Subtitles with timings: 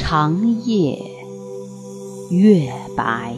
[0.00, 0.96] 长夜
[2.30, 3.34] 月白。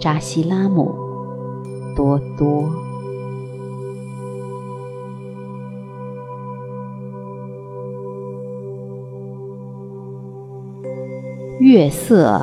[0.00, 0.94] 扎西拉姆
[1.96, 2.70] 多多。
[11.58, 12.40] 月色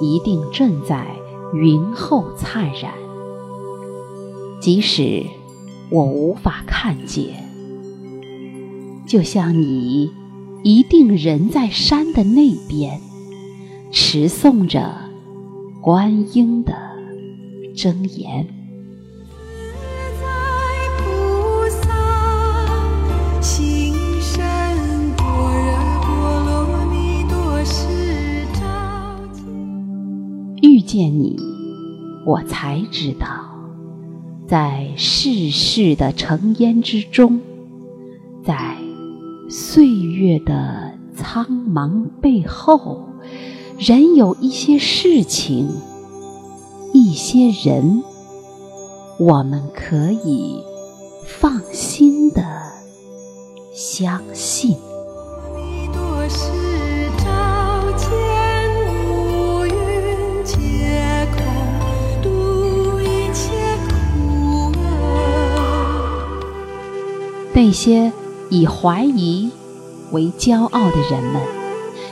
[0.00, 1.06] 一定正在
[1.54, 2.92] 云后灿然，
[4.60, 5.24] 即使
[5.90, 7.48] 我无法看见，
[9.08, 10.12] 就像你
[10.62, 13.00] 一定人在山的那边，
[13.90, 14.94] 持诵着
[15.80, 16.74] 观音的
[17.74, 18.46] 真言。
[30.60, 31.38] 遇见你，
[32.26, 33.26] 我才知道，
[34.46, 37.40] 在世事的尘烟之中，
[38.44, 38.76] 在
[39.50, 43.08] 岁月的苍茫背后，
[43.78, 45.70] 仍有一些事情，
[46.92, 48.02] 一些人，
[49.18, 50.62] 我们可以
[51.26, 52.44] 放心的
[53.72, 54.76] 相信。
[67.54, 68.12] 那些
[68.50, 69.50] 以怀疑
[70.12, 71.42] 为骄傲的人们，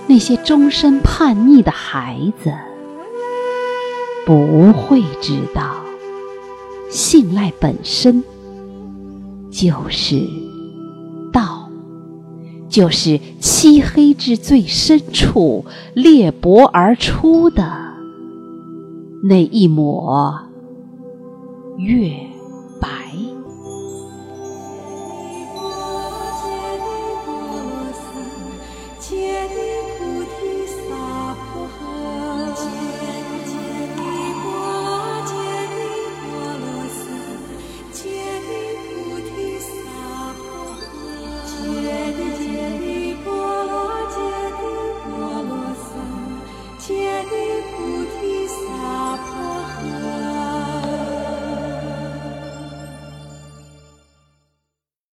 [0.07, 2.53] 那些终身叛逆的孩子，
[4.27, 5.77] 不会知道，
[6.91, 8.23] 信赖本身
[9.51, 10.23] 就是
[11.33, 11.71] 道，
[12.69, 17.65] 就是漆黑之最深处裂帛而出的
[19.23, 20.39] 那一抹
[21.79, 22.36] 月。